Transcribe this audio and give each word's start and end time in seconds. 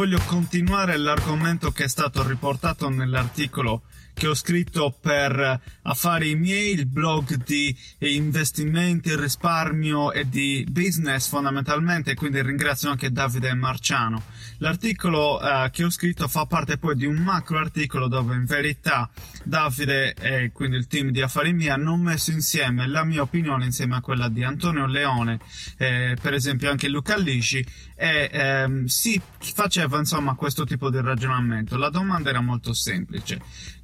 Voglio 0.00 0.18
continuare 0.24 0.96
l'argomento 0.96 1.72
che 1.72 1.84
è 1.84 1.86
stato 1.86 2.26
riportato 2.26 2.88
nell'articolo 2.88 3.82
che 4.20 4.26
ho 4.26 4.34
scritto 4.34 4.94
per 5.00 5.60
affari 5.82 6.34
miei, 6.34 6.72
il 6.72 6.86
blog 6.86 7.42
di 7.42 7.74
investimenti, 8.00 9.16
risparmio 9.16 10.12
e 10.12 10.28
di 10.28 10.66
business 10.68 11.28
fondamentalmente, 11.28 12.14
quindi 12.14 12.42
ringrazio 12.42 12.90
anche 12.90 13.10
Davide 13.10 13.54
Marciano. 13.54 14.22
L'articolo 14.58 15.40
eh, 15.40 15.70
che 15.70 15.84
ho 15.84 15.90
scritto 15.90 16.28
fa 16.28 16.44
parte 16.44 16.76
poi 16.76 16.96
di 16.96 17.06
un 17.06 17.16
macro 17.16 17.58
articolo 17.58 18.08
dove 18.08 18.34
in 18.34 18.44
verità 18.44 19.08
Davide 19.42 20.12
e 20.14 20.50
quindi 20.52 20.76
il 20.76 20.86
team 20.86 21.08
di 21.10 21.22
affari 21.22 21.54
miei 21.54 21.70
hanno 21.70 21.96
messo 21.96 22.30
insieme 22.30 22.86
la 22.86 23.04
mia 23.04 23.22
opinione 23.22 23.64
insieme 23.64 23.96
a 23.96 24.00
quella 24.02 24.28
di 24.28 24.44
Antonio 24.44 24.86
Leone, 24.86 25.40
eh, 25.78 26.14
per 26.20 26.34
esempio 26.34 26.70
anche 26.70 26.88
Luca 26.88 27.16
Lisci 27.16 27.64
e 27.96 28.28
ehm, 28.32 28.84
si 28.84 29.20
faceva 29.38 29.89
insomma 29.98 30.34
questo 30.34 30.64
tipo 30.64 30.90
di 30.90 31.00
ragionamento. 31.00 31.76
La 31.76 31.90
domanda 31.90 32.30
era 32.30 32.40
molto 32.40 32.72
semplice 32.72 33.40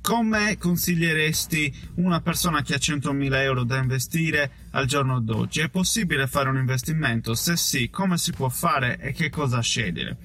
come 0.07 0.57
consiglieresti 0.57 1.91
una 1.97 2.21
persona 2.21 2.63
che 2.63 2.75
ha 2.75 2.79
100.000 2.79 3.35
euro 3.41 3.65
da 3.65 3.79
investire 3.79 4.69
al 4.71 4.87
giorno 4.87 5.19
d'oggi? 5.19 5.59
È 5.59 5.69
possibile 5.69 6.29
fare 6.29 6.49
un 6.49 6.59
investimento? 6.59 7.35
Se 7.35 7.57
sì, 7.57 7.91
come 7.91 8.17
si 8.17 8.31
può 8.31 8.49
fare 8.49 9.01
e 9.01 9.11
che 9.11 9.31
cosa 9.31 9.59
scegliere? 9.59 10.17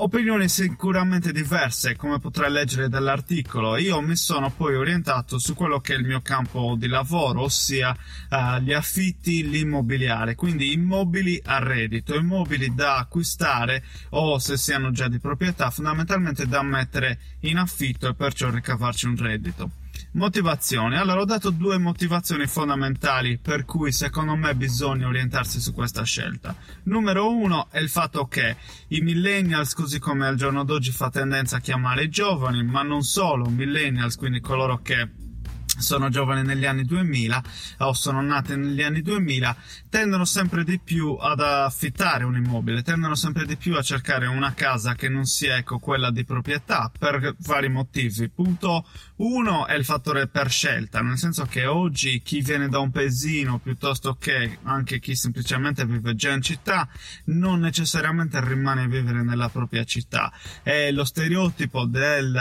Opinioni 0.00 0.48
sicuramente 0.48 1.32
diverse, 1.32 1.96
come 1.96 2.20
potrai 2.20 2.52
leggere 2.52 2.88
dall'articolo. 2.88 3.76
Io 3.78 4.00
mi 4.00 4.14
sono 4.14 4.48
poi 4.48 4.76
orientato 4.76 5.40
su 5.40 5.54
quello 5.54 5.80
che 5.80 5.94
è 5.94 5.96
il 5.96 6.04
mio 6.04 6.20
campo 6.20 6.76
di 6.78 6.86
lavoro, 6.86 7.42
ossia 7.42 7.90
uh, 8.30 8.60
gli 8.60 8.72
affitti, 8.72 9.48
l'immobiliare, 9.48 10.36
quindi 10.36 10.72
immobili 10.72 11.42
a 11.44 11.58
reddito, 11.58 12.14
immobili 12.14 12.72
da 12.76 12.98
acquistare 12.98 13.82
o 14.10 14.38
se 14.38 14.56
siano 14.56 14.92
già 14.92 15.08
di 15.08 15.18
proprietà, 15.18 15.68
fondamentalmente 15.70 16.46
da 16.46 16.62
mettere 16.62 17.18
in 17.40 17.56
affitto 17.56 18.06
e 18.06 18.14
perciò 18.14 18.50
ricavarci 18.50 19.06
un 19.06 19.16
reddito. 19.16 19.70
Motivazioni. 20.12 20.96
Allora, 20.96 21.20
ho 21.20 21.24
dato 21.24 21.50
due 21.50 21.78
motivazioni 21.78 22.46
fondamentali 22.46 23.38
per 23.38 23.64
cui 23.64 23.92
secondo 23.92 24.34
me 24.36 24.54
bisogna 24.54 25.06
orientarsi 25.06 25.60
su 25.60 25.72
questa 25.72 26.02
scelta. 26.04 26.54
Numero 26.84 27.30
uno 27.30 27.68
è 27.70 27.78
il 27.78 27.88
fatto 27.88 28.26
che 28.26 28.56
i 28.88 29.00
millennials, 29.00 29.74
così 29.74 29.98
come 29.98 30.26
al 30.26 30.36
giorno 30.36 30.64
d'oggi 30.64 30.90
fa 30.90 31.10
tendenza 31.10 31.56
a 31.56 31.60
chiamare 31.60 32.04
i 32.04 32.08
giovani, 32.08 32.64
ma 32.64 32.82
non 32.82 33.02
solo 33.02 33.48
millennials, 33.48 34.16
quindi 34.16 34.40
coloro 34.40 34.80
che 34.82 35.17
sono 35.78 36.08
giovani 36.08 36.42
negli 36.42 36.66
anni 36.66 36.84
2000 36.84 37.42
o 37.78 37.92
sono 37.92 38.20
nati 38.20 38.56
negli 38.56 38.82
anni 38.82 39.02
2000 39.02 39.56
tendono 39.88 40.24
sempre 40.24 40.64
di 40.64 40.78
più 40.78 41.16
ad 41.20 41.40
affittare 41.40 42.24
un 42.24 42.36
immobile, 42.36 42.82
tendono 42.82 43.14
sempre 43.14 43.46
di 43.46 43.56
più 43.56 43.76
a 43.76 43.82
cercare 43.82 44.26
una 44.26 44.52
casa 44.54 44.94
che 44.94 45.08
non 45.08 45.24
sia 45.24 45.56
ecco 45.56 45.78
quella 45.78 46.10
di 46.10 46.24
proprietà 46.24 46.90
per 46.96 47.34
vari 47.38 47.68
motivi. 47.68 48.28
Punto 48.28 48.86
uno 49.16 49.66
è 49.66 49.74
il 49.74 49.84
fattore 49.84 50.26
per 50.26 50.50
scelta, 50.50 51.00
nel 51.00 51.18
senso 51.18 51.44
che 51.44 51.66
oggi 51.66 52.20
chi 52.22 52.40
viene 52.40 52.68
da 52.68 52.78
un 52.78 52.90
paesino 52.90 53.58
piuttosto 53.58 54.16
che 54.18 54.58
anche 54.64 54.98
chi 54.98 55.14
semplicemente 55.14 55.84
vive 55.84 56.14
già 56.14 56.32
in 56.32 56.42
città 56.42 56.88
non 57.26 57.60
necessariamente 57.60 58.40
rimane 58.44 58.82
a 58.82 58.88
vivere 58.88 59.22
nella 59.22 59.48
propria 59.48 59.84
città. 59.84 60.32
È 60.62 60.90
lo 60.90 61.04
stereotipo 61.04 61.84
del 61.84 62.32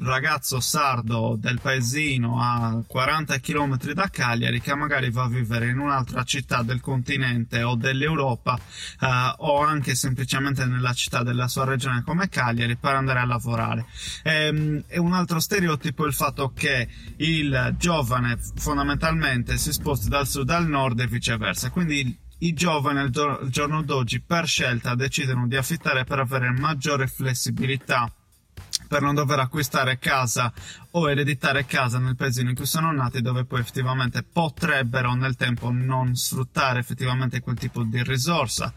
ragazzo 0.00 0.60
sardo 0.60 1.36
del 1.38 1.60
paesino 1.60 2.40
a 2.40 2.79
40 2.86 3.38
km 3.38 3.92
da 3.92 4.08
Cagliari 4.08 4.60
che 4.60 4.74
magari 4.74 5.10
va 5.10 5.24
a 5.24 5.28
vivere 5.28 5.68
in 5.68 5.78
un'altra 5.78 6.22
città 6.24 6.62
del 6.62 6.80
continente 6.80 7.62
o 7.62 7.74
dell'Europa 7.74 8.58
eh, 9.00 9.34
o 9.38 9.60
anche 9.60 9.94
semplicemente 9.94 10.64
nella 10.64 10.92
città 10.92 11.22
della 11.22 11.48
sua 11.48 11.64
regione 11.64 12.02
come 12.02 12.28
Cagliari 12.28 12.76
per 12.76 12.94
andare 12.94 13.20
a 13.20 13.24
lavorare. 13.26 13.86
E, 14.22 14.32
ehm, 14.46 14.84
e 14.86 14.98
un 14.98 15.12
altro 15.12 15.40
stereotipo 15.40 16.04
è 16.04 16.08
il 16.08 16.14
fatto 16.14 16.52
che 16.54 16.88
il 17.16 17.74
giovane 17.78 18.38
fondamentalmente 18.56 19.56
si 19.56 19.72
sposti 19.72 20.08
dal 20.08 20.26
sud 20.26 20.50
al 20.50 20.66
nord 20.66 21.00
e 21.00 21.06
viceversa, 21.06 21.70
quindi 21.70 22.28
i 22.42 22.52
giovani 22.54 23.00
al 23.00 23.48
giorno 23.50 23.82
d'oggi 23.82 24.20
per 24.20 24.46
scelta 24.46 24.94
decidono 24.94 25.46
di 25.46 25.56
affittare 25.56 26.04
per 26.04 26.20
avere 26.20 26.50
maggiore 26.50 27.06
flessibilità 27.06 28.10
per 28.90 29.02
non 29.02 29.14
dover 29.14 29.38
acquistare 29.38 30.00
casa 30.00 30.52
o 30.90 31.08
ereditare 31.08 31.64
casa 31.64 32.00
nel 32.00 32.16
paesino 32.16 32.48
in 32.48 32.56
cui 32.56 32.66
sono 32.66 32.90
nati 32.90 33.22
dove 33.22 33.44
poi 33.44 33.60
effettivamente 33.60 34.24
potrebbero 34.24 35.14
nel 35.14 35.36
tempo 35.36 35.70
non 35.70 36.16
sfruttare 36.16 36.80
effettivamente 36.80 37.38
quel 37.38 37.56
tipo 37.56 37.84
di 37.84 38.02
risorsa 38.02 38.74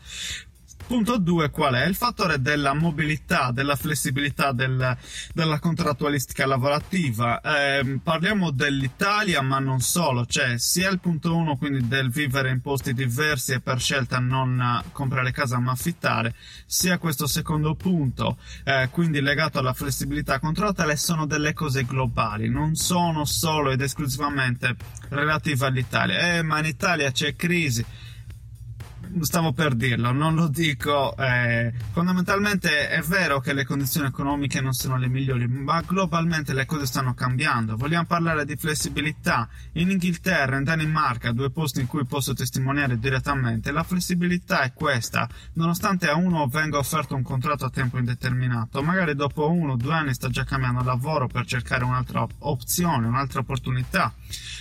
Punto 0.86 1.18
2 1.18 1.50
qual 1.50 1.76
è? 1.76 1.86
Il 1.86 1.96
fattore 1.96 2.42
della 2.42 2.74
mobilità, 2.74 3.52
della 3.52 3.76
flessibilità 3.76 4.52
del, 4.52 4.96
della 5.34 5.60
contrattualistica 5.60 6.46
lavorativa. 6.46 7.42
Eh, 7.42 8.00
parliamo 8.04 8.52
dell'Italia, 8.52 9.42
ma 9.42 9.60
non 9.60 9.80
solo, 9.80 10.26
cioè 10.26 10.58
sia 10.58 10.90
il 10.90 11.00
punto 11.00 11.36
1, 11.36 11.58
quindi 11.58 11.88
del 11.88 12.12
vivere 12.12 12.52
in 12.52 12.62
posti 12.62 12.94
diversi 12.94 13.54
e 13.54 13.60
per 13.62 13.80
scelta 13.80 14.20
non 14.20 14.84
comprare 14.92 15.32
casa 15.32 15.58
ma 15.58 15.72
affittare, 15.72 16.36
sia 16.66 16.98
questo 16.98 17.28
secondo 17.28 17.76
punto, 17.76 18.38
eh, 18.64 18.90
quindi 18.92 19.22
legato 19.22 19.60
alla 19.60 19.74
flessibilità 19.74 20.40
contrattuale, 20.40 20.98
sono 20.98 21.26
delle 21.26 21.54
cose 21.54 21.86
globali, 21.86 22.50
non 22.50 22.76
sono 22.76 23.26
solo 23.26 23.72
ed 23.72 23.82
esclusivamente 23.82 24.76
relative 25.10 25.66
all'Italia. 25.66 26.38
Eh, 26.38 26.44
ma 26.44 26.60
in 26.60 26.66
Italia 26.66 27.10
c'è 27.12 27.36
crisi 27.36 27.84
stavo 29.22 29.54
per 29.54 29.76
dirlo, 29.76 30.12
non 30.12 30.36
lo 30.36 30.48
dico. 30.48 31.16
Eh, 31.18 31.74
fondamentalmente 31.92 32.90
è 32.90 33.02
vero 33.02 33.40
che 33.40 33.54
le 33.54 33.66
condizioni 33.66 34.08
economiche 34.08 34.62
non 34.62 34.74
sono 34.74 34.98
le 34.98 35.08
migliori, 35.08 35.48
ma 35.48 35.82
globalmente 35.82 36.54
le 36.54 36.66
cose 36.66 36.86
stanno 36.86 37.14
cambiando. 37.14 37.76
Vogliamo 37.76 38.06
parlare 38.06 38.46
di 38.46 38.56
flessibilità. 38.56 39.48
In 39.74 39.92
Inghilterra, 39.92 40.58
in 40.58 40.64
Danimarca, 40.64 41.32
due 41.32 41.52
posti 41.52 41.82
in 41.82 41.88
cui 41.88 42.06
posso 42.06 42.34
testimoniare 42.34 42.98
direttamente, 42.98 43.72
la 43.72 43.84
flessibilità 43.84 44.62
è 44.62 44.74
questa. 44.74 45.30
Nonostante 45.54 46.08
a 46.08 46.16
uno 46.16 46.48
venga 46.48 46.78
offerto 46.78 47.16
un 47.16 47.24
contratto 47.24 47.66
a 47.66 47.70
tempo 47.70 47.98
indeterminato, 47.98 48.82
magari 48.82 49.16
dopo 49.16 49.50
uno 49.52 49.74
o 49.74 49.78
due 49.78 49.94
anni 49.94 50.14
sta 50.14 50.30
già 50.30 50.44
cambiando 50.44 50.84
lavoro 50.84 51.28
per 51.28 51.46
cercare 51.46 51.84
un'altra 51.84 52.26
opzione, 52.40 53.08
un'altra 53.08 53.42
opportunità. 53.42 54.14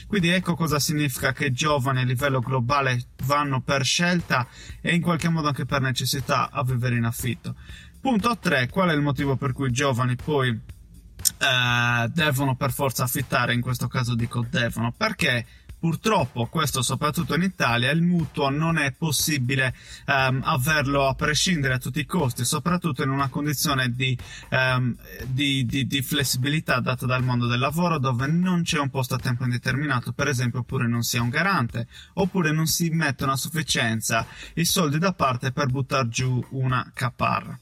Quindi 0.06 0.28
ecco 0.28 0.54
cosa 0.54 0.78
significa 0.78 1.32
che 1.32 1.52
giovani 1.52 2.00
a 2.00 2.04
livello 2.04 2.40
globale 2.40 3.06
vanno 3.24 3.60
per 3.60 3.84
scelta 3.84 4.46
e 4.80 4.94
in 4.94 5.02
qualche 5.02 5.28
modo 5.28 5.48
anche 5.48 5.66
per 5.66 5.80
necessità 5.80 6.50
a 6.50 6.62
vivere 6.62 6.96
in 6.96 7.04
affitto. 7.04 7.54
Punto 8.00 8.36
3. 8.36 8.68
Qual 8.68 8.88
è 8.90 8.92
il 8.94 9.00
motivo 9.00 9.36
per 9.36 9.52
cui 9.52 9.68
i 9.68 9.72
giovani 9.72 10.16
poi 10.16 10.48
eh, 10.48 12.08
devono 12.08 12.56
per 12.56 12.72
forza 12.72 13.04
affittare? 13.04 13.54
In 13.54 13.60
questo 13.60 13.86
caso 13.88 14.14
dico 14.14 14.44
devono 14.48 14.92
perché 14.96 15.46
Purtroppo, 15.82 16.46
questo 16.46 16.80
soprattutto 16.80 17.34
in 17.34 17.42
Italia, 17.42 17.90
il 17.90 18.02
mutuo 18.02 18.50
non 18.50 18.78
è 18.78 18.92
possibile 18.92 19.74
um, 20.06 20.40
averlo 20.44 21.08
a 21.08 21.14
prescindere 21.14 21.74
a 21.74 21.78
tutti 21.78 21.98
i 21.98 22.06
costi, 22.06 22.44
soprattutto 22.44 23.02
in 23.02 23.10
una 23.10 23.28
condizione 23.28 23.92
di, 23.92 24.16
um, 24.50 24.94
di, 25.26 25.66
di, 25.66 25.88
di, 25.88 26.00
flessibilità 26.00 26.78
data 26.78 27.04
dal 27.04 27.24
mondo 27.24 27.48
del 27.48 27.58
lavoro 27.58 27.98
dove 27.98 28.28
non 28.28 28.62
c'è 28.62 28.78
un 28.78 28.90
posto 28.90 29.16
a 29.16 29.18
tempo 29.18 29.42
indeterminato, 29.42 30.12
per 30.12 30.28
esempio, 30.28 30.60
oppure 30.60 30.86
non 30.86 31.02
si 31.02 31.16
è 31.16 31.18
un 31.18 31.30
garante, 31.30 31.88
oppure 32.12 32.52
non 32.52 32.68
si 32.68 32.88
mettono 32.90 33.32
a 33.32 33.36
sufficienza 33.36 34.24
i 34.54 34.64
soldi 34.64 34.98
da 34.98 35.12
parte 35.12 35.50
per 35.50 35.66
buttare 35.66 36.08
giù 36.08 36.40
una 36.50 36.88
caparra. 36.94 37.58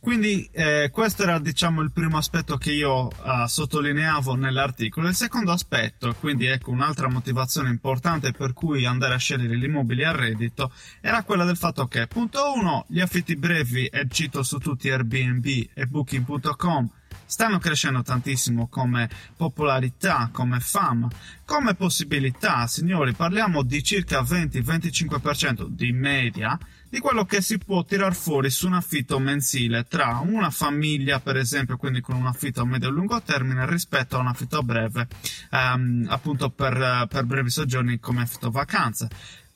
Quindi 0.00 0.48
eh, 0.52 0.90
questo 0.92 1.22
era 1.22 1.38
diciamo 1.38 1.80
il 1.80 1.92
primo 1.92 2.16
aspetto 2.16 2.56
che 2.56 2.72
io 2.72 3.06
uh, 3.06 3.46
sottolineavo 3.46 4.34
nell'articolo. 4.34 5.08
Il 5.08 5.14
secondo 5.14 5.52
aspetto, 5.52 6.14
quindi 6.18 6.46
ecco 6.46 6.70
un'altra 6.70 7.08
motivazione 7.08 7.70
importante 7.70 8.32
per 8.32 8.52
cui 8.52 8.86
andare 8.86 9.14
a 9.14 9.18
scegliere 9.18 9.56
l'immobile 9.56 10.04
a 10.04 10.12
reddito, 10.12 10.72
era 11.00 11.22
quella 11.22 11.44
del 11.44 11.56
fatto 11.56 11.86
che, 11.86 12.06
punto 12.06 12.52
1, 12.54 12.86
gli 12.88 13.00
affitti 13.00 13.36
brevi, 13.36 13.86
e 13.86 14.06
cito 14.08 14.42
su 14.42 14.58
tutti 14.58 14.90
Airbnb 14.90 15.44
e 15.74 15.86
Booking.com, 15.86 16.90
stanno 17.26 17.58
crescendo 17.58 18.02
tantissimo 18.02 18.68
come 18.68 19.08
popolarità, 19.36 20.28
come 20.32 20.60
fama, 20.60 21.08
come 21.44 21.74
possibilità, 21.74 22.66
signori, 22.66 23.12
parliamo 23.12 23.62
di 23.62 23.82
circa 23.82 24.22
20-25% 24.22 25.66
di 25.68 25.92
media 25.92 26.58
di 26.94 27.00
quello 27.00 27.24
che 27.24 27.40
si 27.40 27.58
può 27.58 27.82
tirar 27.82 28.14
fuori 28.14 28.50
su 28.50 28.68
un 28.68 28.74
affitto 28.74 29.18
mensile 29.18 29.82
tra 29.82 30.22
una 30.24 30.50
famiglia, 30.50 31.18
per 31.18 31.36
esempio, 31.36 31.76
quindi 31.76 32.00
con 32.00 32.14
un 32.14 32.26
affitto 32.26 32.60
a 32.60 32.64
medio 32.64 32.88
e 32.88 32.92
lungo 32.92 33.20
termine, 33.20 33.68
rispetto 33.68 34.16
a 34.16 34.20
un 34.20 34.28
affitto 34.28 34.62
breve, 34.62 35.08
ehm, 35.50 36.06
appunto 36.08 36.50
per, 36.50 37.08
per 37.08 37.24
brevi 37.24 37.50
soggiorni 37.50 37.98
come 37.98 38.22
affitto 38.22 38.52
vacanze. 38.52 39.08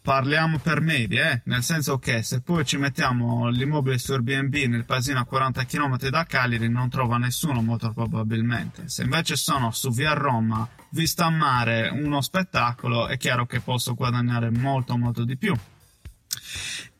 Parliamo 0.08 0.58
per 0.58 0.80
medie, 0.80 1.32
eh? 1.32 1.42
nel 1.44 1.62
senso 1.62 1.98
che 1.98 2.22
se 2.22 2.40
poi 2.40 2.64
ci 2.64 2.78
mettiamo 2.78 3.50
l'immobile 3.50 3.98
su 3.98 4.12
Airbnb 4.12 4.54
nel 4.54 4.86
paesino 4.86 5.18
a 5.18 5.26
40 5.26 5.66
km 5.66 5.98
da 6.08 6.24
Cagliari 6.24 6.70
non 6.70 6.88
trova 6.88 7.18
nessuno 7.18 7.60
molto 7.60 7.92
probabilmente. 7.92 8.88
Se 8.88 9.02
invece 9.02 9.36
sono 9.36 9.70
su 9.70 9.90
via 9.90 10.14
Roma, 10.14 10.66
vista 10.92 11.26
a 11.26 11.30
mare, 11.30 11.90
uno 11.90 12.22
spettacolo, 12.22 13.06
è 13.06 13.18
chiaro 13.18 13.44
che 13.44 13.60
posso 13.60 13.92
guadagnare 13.92 14.48
molto 14.48 14.96
molto 14.96 15.24
di 15.26 15.36
più. 15.36 15.54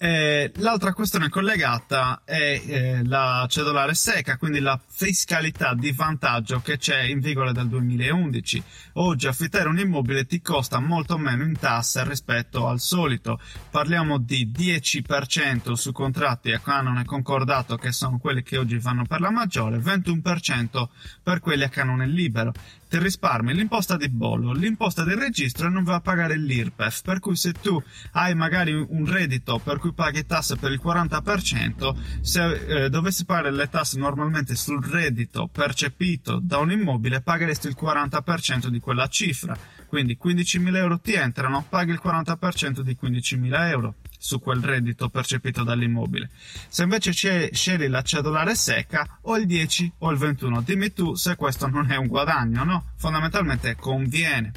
Eh, 0.01 0.53
l'altra 0.59 0.93
questione 0.93 1.29
collegata 1.29 2.23
è 2.25 2.63
eh, 2.65 3.05
la 3.05 3.45
cedolare 3.49 3.95
secca, 3.95 4.37
quindi 4.37 4.61
la 4.61 4.81
fiscalità 4.87 5.75
di 5.75 5.91
vantaggio 5.91 6.61
che 6.61 6.79
c'è 6.79 7.01
in 7.01 7.19
vigore 7.19 7.51
dal 7.51 7.67
2011. 7.67 8.63
Oggi 8.93 9.27
affittare 9.27 9.67
un 9.67 9.77
immobile 9.77 10.25
ti 10.25 10.41
costa 10.41 10.79
molto 10.79 11.19
meno 11.19 11.43
in 11.43 11.59
tasse 11.59 12.05
rispetto 12.05 12.69
al 12.69 12.79
solito. 12.79 13.41
Parliamo 13.71 14.19
di 14.19 14.53
10% 14.57 15.73
su 15.73 15.91
contratti 15.91 16.53
a 16.53 16.61
canone 16.61 17.05
concordato, 17.05 17.75
che 17.75 17.91
sono 17.91 18.19
quelli 18.19 18.45
che 18.45 18.57
oggi 18.57 18.79
vanno 18.79 19.05
per 19.05 19.21
la 19.21 19.31
maggiore, 19.31 19.79
21% 19.79 20.87
per 21.25 21.41
quelli 21.41 21.65
a 21.65 21.69
canone 21.69 22.07
libero 22.07 22.53
ti 22.89 22.99
risparmi 22.99 23.55
l'imposta 23.55 23.97
di 23.97 24.09
bollo, 24.09 24.53
l'imposta 24.53 25.05
del 25.05 25.19
registro 25.19 25.67
e 25.67 25.71
non 25.71 25.85
va 25.85 25.97
a 25.97 26.01
pagare 26.01 26.37
l'IRPEF, 26.37 27.03
per 27.03 27.21
cui 27.21 27.37
se 27.37 27.53
tu 27.53 27.81
hai 28.13 28.35
magari 28.35 28.73
un 28.73 29.05
reddito 29.07 29.59
per 29.59 29.79
cui 29.79 29.93
paghi 29.93 30.25
tasse 30.25 30.57
per 30.57 30.73
il 30.73 30.81
40%, 30.83 32.21
se 32.23 32.85
eh, 32.85 32.89
dovessi 32.89 33.25
pagare 33.25 33.53
le 33.53 33.69
tasse 33.69 33.99
normalmente 33.99 34.55
sul 34.55 34.83
reddito 34.83 35.49
percepito 35.53 36.41
da 36.43 36.59
un 36.59 36.71
immobile, 36.71 37.21
pagheresti 37.21 37.69
il 37.69 37.77
40% 37.79 38.69
di 38.69 38.81
quella 38.81 39.07
cifra. 39.09 39.57
Quindi 39.87 40.19
15.000 40.23 40.77
euro 40.77 40.99
ti 40.99 41.15
entrano, 41.15 41.65
paghi 41.69 41.93
il 41.93 42.01
40% 42.03 42.81
di 42.81 42.97
15.000 43.01 43.69
euro 43.71 43.95
su 44.19 44.41
quel 44.41 44.63
reddito 44.63 45.09
percepito 45.09 45.63
dall'immobile. 45.63 46.31
Se 46.69 46.83
invece 46.83 47.13
scegli 47.13 47.87
la 47.87 48.03
cedolare 48.03 48.55
secca, 48.55 49.19
o 49.23 49.39
il 49.39 49.47
10 49.47 49.93
o 49.99 50.11
il 50.11 50.19
21, 50.19 50.61
dimmi 50.63 50.93
tu 50.93 51.15
se 51.15 51.37
questo 51.37 51.69
non 51.69 51.91
è 51.91 51.97
un 51.97 52.09
guadagno, 52.09 52.65
no? 52.65 52.91
Fondamentalmente 52.97 53.77
conviene. 53.77 54.53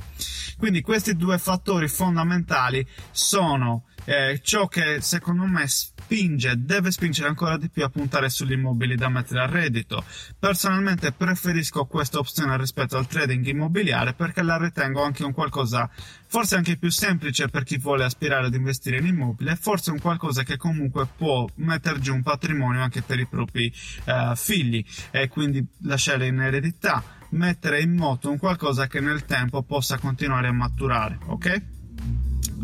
Quindi 0.58 0.82
questi 0.82 1.16
due 1.16 1.38
fattori 1.38 1.88
fondamentali 1.88 2.86
sono 3.12 3.86
eh, 4.06 4.40
ciò 4.44 4.68
che 4.68 5.02
secondo 5.02 5.46
me 5.46 5.68
spinge, 5.68 6.56
deve 6.58 6.92
spingere 6.92 7.30
ancora 7.30 7.58
di 7.58 7.70
più 7.70 7.84
a 7.84 7.90
puntare 7.90 8.30
sugli 8.30 8.52
immobili 8.52 8.96
da 8.96 9.08
mettere 9.08 9.42
a 9.42 9.46
reddito. 9.46 10.04
Personalmente 10.38 11.14
preferisco 11.14 11.86
questa 11.86 12.20
opzione 12.20 12.58
rispetto 12.58 12.98
al 12.98 13.08
trading 13.08 13.46
immobiliare 13.46 14.14
perché 14.14 14.42
la 14.42 14.58
ritengo 14.58 15.04
anche 15.04 15.24
un 15.24 15.32
qualcosa 15.32 15.90
forse 16.28 16.56
anche 16.56 16.78
più 16.78 16.90
semplice 16.90 17.48
per 17.48 17.64
chi 17.64 17.78
vuole 17.78 18.04
aspirare 18.04 18.48
ad 18.48 18.54
investire 18.54 18.98
in 18.98 19.06
immobile, 19.06 19.56
forse 19.56 19.92
un 19.92 20.00
qualcosa 20.00 20.44
che 20.44 20.58
comunque 20.58 21.08
può 21.16 21.48
mettere 21.56 22.00
giù 22.00 22.14
un 22.14 22.24
patrimonio 22.24 22.82
anche 22.82 23.02
per 23.02 23.20
i 23.20 23.28
propri 23.28 23.72
eh, 24.06 24.34
figli 24.36 24.84
e 25.12 25.28
quindi 25.28 25.66
lasciare 25.84 26.28
in 26.28 26.40
eredità, 26.40 27.04
mettere 27.30 27.82
in 27.82 27.96
moto 27.96 28.30
un 28.30 28.38
qualcosa 28.38 28.88
che 28.88 29.00
nel 29.00 29.26
tempo 29.26 29.62
possa 29.64 29.98
continuare 29.98 30.48
a 30.48 30.54
maturare, 30.54 31.18
ok? 31.26 31.62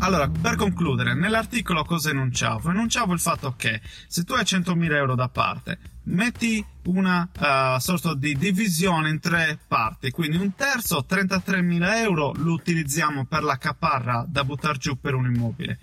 Allora, 0.00 0.28
per 0.28 0.54
concludere, 0.54 1.14
nell'articolo 1.14 1.84
cosa 1.84 2.10
enunciavo? 2.10 2.70
Enunciavo 2.70 3.12
il 3.12 3.18
fatto 3.18 3.54
che 3.56 3.80
se 4.06 4.22
tu 4.22 4.32
hai 4.32 4.44
100.000 4.44 4.92
euro 4.92 5.16
da 5.16 5.28
parte, 5.28 5.78
metti 6.08 6.64
una 6.84 7.28
uh, 7.38 7.78
sorta 7.78 8.14
di 8.14 8.36
divisione 8.36 9.10
in 9.10 9.20
tre 9.20 9.58
parti, 9.66 10.10
quindi 10.10 10.36
un 10.36 10.54
terzo, 10.54 11.04
33.000 11.08 11.96
euro, 11.96 12.32
lo 12.36 12.52
utilizziamo 12.52 13.26
per 13.26 13.42
la 13.42 13.58
caparra 13.58 14.24
da 14.26 14.44
buttare 14.44 14.78
giù 14.78 14.98
per 14.98 15.14
un 15.14 15.26
immobile. 15.26 15.78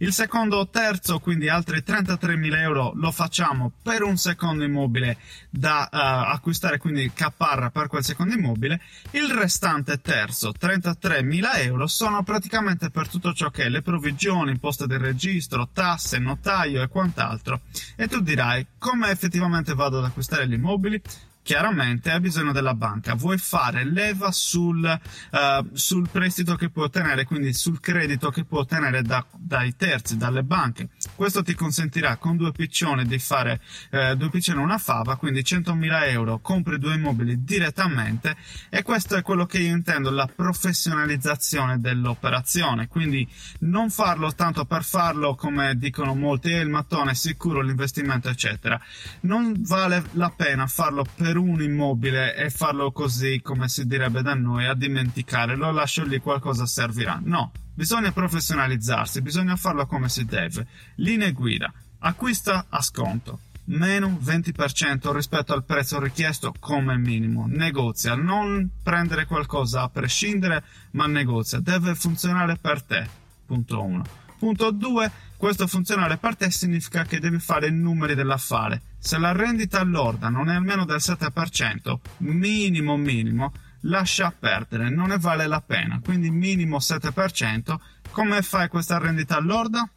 Il 0.00 0.12
secondo 0.12 0.68
terzo, 0.68 1.18
quindi 1.18 1.48
altri 1.48 1.82
33.000 1.84 2.56
euro, 2.60 2.92
lo 2.94 3.10
facciamo 3.10 3.72
per 3.82 4.04
un 4.04 4.16
secondo 4.16 4.62
immobile 4.62 5.18
da 5.50 5.88
uh, 5.90 5.96
acquistare, 6.32 6.78
quindi 6.78 7.10
caparra 7.12 7.70
per 7.70 7.88
quel 7.88 8.04
secondo 8.04 8.34
immobile. 8.34 8.80
Il 9.10 9.28
restante 9.32 10.00
terzo, 10.00 10.52
33.000 10.56 11.62
euro, 11.64 11.88
sono 11.88 12.22
praticamente 12.22 12.90
per 12.90 13.08
tutto 13.08 13.32
ciò 13.32 13.50
che 13.50 13.64
è 13.64 13.68
le 13.68 13.82
provvigioni, 13.82 14.52
imposte 14.52 14.86
del 14.86 15.00
registro, 15.00 15.68
tasse, 15.72 16.20
notaio 16.20 16.80
e 16.80 16.86
quant'altro. 16.86 17.62
E 17.96 18.06
tu 18.06 18.20
dirai, 18.20 18.64
come 18.78 19.10
effettivamente 19.10 19.67
vado 19.74 19.98
ad 19.98 20.04
acquistare 20.04 20.46
gli 20.48 20.54
immobili? 20.54 21.00
Chiaramente 21.48 22.10
hai 22.10 22.20
bisogno 22.20 22.52
della 22.52 22.74
banca, 22.74 23.14
vuoi 23.14 23.38
fare 23.38 23.82
leva 23.82 24.30
sul, 24.32 24.84
uh, 24.84 25.66
sul 25.72 26.06
prestito 26.10 26.56
che 26.56 26.68
puoi 26.68 26.84
ottenere, 26.84 27.24
quindi 27.24 27.54
sul 27.54 27.80
credito 27.80 28.28
che 28.28 28.44
puoi 28.44 28.60
ottenere 28.60 29.00
da, 29.00 29.24
dai 29.34 29.74
terzi, 29.74 30.18
dalle 30.18 30.42
banche. 30.42 30.90
Questo 31.14 31.42
ti 31.42 31.54
consentirà 31.54 32.16
con 32.16 32.36
due 32.36 32.52
piccioni 32.52 33.06
di 33.06 33.18
fare 33.18 33.62
uh, 33.92 34.14
due 34.14 34.28
piccioni 34.28 34.60
una 34.60 34.76
fava, 34.76 35.16
quindi 35.16 35.40
100.000 35.40 36.10
euro, 36.10 36.38
compri 36.40 36.78
due 36.78 36.96
immobili 36.96 37.42
direttamente 37.42 38.36
e 38.68 38.82
questo 38.82 39.16
è 39.16 39.22
quello 39.22 39.46
che 39.46 39.56
io 39.56 39.74
intendo, 39.74 40.10
la 40.10 40.26
professionalizzazione 40.26 41.80
dell'operazione, 41.80 42.88
quindi 42.88 43.26
non 43.60 43.88
farlo 43.88 44.34
tanto 44.34 44.66
per 44.66 44.84
farlo 44.84 45.34
come 45.34 45.78
dicono 45.78 46.14
molti, 46.14 46.50
eh, 46.50 46.58
il 46.58 46.68
mattone 46.68 47.12
è 47.12 47.14
sicuro 47.14 47.62
l'investimento 47.62 48.28
eccetera. 48.28 48.78
Non 49.20 49.54
vale 49.60 50.04
la 50.12 50.28
pena 50.28 50.66
farlo 50.66 51.06
per 51.16 51.36
un 51.38 51.62
immobile 51.62 52.34
e 52.34 52.50
farlo 52.50 52.92
così, 52.92 53.40
come 53.42 53.68
si 53.68 53.86
direbbe 53.86 54.22
da 54.22 54.34
noi, 54.34 54.66
a 54.66 54.74
dimenticare, 54.74 55.56
lo 55.56 55.70
lascio 55.70 56.04
lì, 56.04 56.18
qualcosa 56.18 56.66
servirà. 56.66 57.20
No, 57.22 57.52
bisogna 57.72 58.12
professionalizzarsi, 58.12 59.22
bisogna 59.22 59.56
farlo 59.56 59.86
come 59.86 60.08
si 60.08 60.24
deve. 60.24 60.66
Linee 60.96 61.32
guida, 61.32 61.72
acquista 62.00 62.66
a 62.68 62.82
sconto, 62.82 63.40
meno 63.64 64.18
20% 64.22 65.12
rispetto 65.14 65.54
al 65.54 65.64
prezzo 65.64 65.98
richiesto 65.98 66.54
come 66.58 66.98
minimo. 66.98 67.46
Negozia, 67.48 68.14
non 68.14 68.68
prendere 68.82 69.24
qualcosa 69.24 69.82
a 69.82 69.88
prescindere, 69.88 70.62
ma 70.92 71.06
negozia, 71.06 71.60
deve 71.60 71.94
funzionare 71.94 72.56
per 72.56 72.82
te. 72.82 73.08
Punto 73.46 73.82
1. 73.82 74.04
Punto 74.38 74.70
2 74.70 75.12
questo 75.38 75.68
funzionare 75.68 76.16
per 76.16 76.34
te 76.34 76.50
significa 76.50 77.04
che 77.04 77.20
devi 77.20 77.38
fare 77.38 77.68
i 77.68 77.72
numeri 77.72 78.16
dell'affare. 78.16 78.82
Se 78.98 79.16
la 79.18 79.32
rendita 79.32 79.82
lorda 79.84 80.28
non 80.28 80.50
è 80.50 80.54
almeno 80.54 80.84
del 80.84 80.98
7%, 81.00 81.98
minimo 82.18 82.96
minimo, 82.96 83.52
lascia 83.82 84.34
perdere, 84.36 84.90
non 84.90 85.08
ne 85.08 85.18
vale 85.18 85.46
la 85.46 85.60
pena. 85.60 86.00
Quindi 86.02 86.30
minimo 86.30 86.78
7%. 86.78 87.76
Come 88.10 88.42
fai 88.42 88.68
questa 88.68 88.98
rendita 88.98 89.38
lorda? 89.38 89.88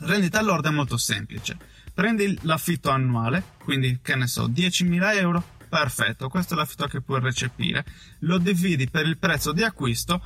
Rendita 0.00 0.40
lorda 0.40 0.68
è 0.68 0.72
molto 0.72 0.96
semplice. 0.96 1.56
Prendi 1.92 2.38
l'affitto 2.42 2.90
annuale, 2.90 3.42
quindi 3.64 3.98
che 4.00 4.14
ne 4.14 4.26
so, 4.26 4.48
10.000 4.48 5.16
euro, 5.16 5.42
perfetto, 5.68 6.28
questo 6.28 6.54
è 6.54 6.56
l'affitto 6.56 6.86
che 6.86 7.00
puoi 7.00 7.20
recepire, 7.20 7.84
lo 8.20 8.38
dividi 8.38 8.88
per 8.88 9.06
il 9.06 9.18
prezzo 9.18 9.52
di 9.52 9.64
acquisto 9.64 10.22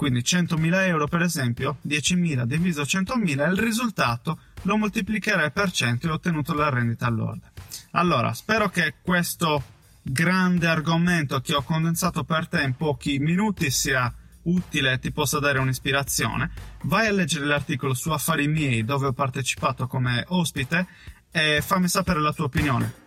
quindi 0.00 0.20
100.000 0.20 0.86
euro 0.86 1.06
per 1.08 1.20
esempio, 1.20 1.76
10.000 1.86 2.44
diviso 2.44 2.80
100.000 2.84 3.46
e 3.46 3.50
il 3.50 3.58
risultato 3.58 4.38
lo 4.62 4.76
moltiplicherai 4.76 5.50
per 5.50 5.70
100 5.70 6.06
e 6.06 6.10
ho 6.10 6.14
ottenuto 6.14 6.54
la 6.54 6.68
rendita 6.68 7.08
lorda. 7.08 7.50
Allora, 7.92 8.32
spero 8.32 8.68
che 8.68 8.94
questo 9.02 9.62
grande 10.02 10.66
argomento 10.66 11.40
che 11.40 11.54
ho 11.54 11.62
condensato 11.62 12.24
per 12.24 12.48
te 12.48 12.62
in 12.62 12.74
pochi 12.74 13.18
minuti 13.18 13.70
sia 13.70 14.12
utile 14.42 14.92
e 14.92 14.98
ti 14.98 15.12
possa 15.12 15.38
dare 15.38 15.58
un'ispirazione. 15.58 16.50
Vai 16.82 17.06
a 17.06 17.12
leggere 17.12 17.44
l'articolo 17.44 17.94
su 17.94 18.10
Affari 18.10 18.48
miei 18.48 18.84
dove 18.84 19.08
ho 19.08 19.12
partecipato 19.12 19.86
come 19.86 20.24
ospite 20.28 20.86
e 21.30 21.62
fammi 21.62 21.88
sapere 21.88 22.20
la 22.20 22.32
tua 22.32 22.46
opinione. 22.46 22.99